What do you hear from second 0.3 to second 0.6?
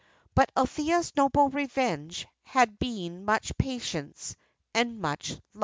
But